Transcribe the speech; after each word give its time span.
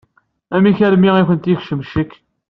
Amek 0.55 0.77
armi 0.87 1.09
i 1.21 1.23
kent-yekcem 1.27 1.79
ccek? 1.87 2.11